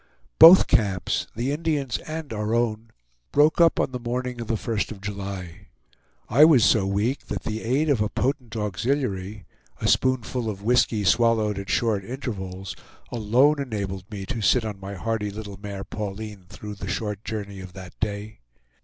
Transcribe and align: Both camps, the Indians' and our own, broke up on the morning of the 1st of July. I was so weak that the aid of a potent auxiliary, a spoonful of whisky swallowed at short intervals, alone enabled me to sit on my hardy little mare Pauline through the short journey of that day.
Both 0.39 0.65
camps, 0.65 1.27
the 1.35 1.51
Indians' 1.51 1.99
and 1.99 2.33
our 2.33 2.55
own, 2.55 2.87
broke 3.31 3.61
up 3.61 3.79
on 3.79 3.91
the 3.91 3.99
morning 3.99 4.41
of 4.41 4.47
the 4.47 4.55
1st 4.55 4.89
of 4.91 4.99
July. 4.99 5.67
I 6.27 6.43
was 6.43 6.63
so 6.65 6.87
weak 6.87 7.27
that 7.27 7.43
the 7.43 7.61
aid 7.61 7.87
of 7.87 8.01
a 8.01 8.09
potent 8.09 8.55
auxiliary, 8.55 9.45
a 9.79 9.87
spoonful 9.87 10.49
of 10.49 10.63
whisky 10.63 11.03
swallowed 11.03 11.59
at 11.59 11.69
short 11.69 12.03
intervals, 12.03 12.75
alone 13.11 13.61
enabled 13.61 14.09
me 14.09 14.25
to 14.25 14.41
sit 14.41 14.65
on 14.65 14.79
my 14.79 14.95
hardy 14.95 15.29
little 15.29 15.59
mare 15.61 15.83
Pauline 15.83 16.47
through 16.49 16.73
the 16.73 16.89
short 16.89 17.23
journey 17.23 17.59
of 17.59 17.73
that 17.73 17.93
day. 17.99 18.39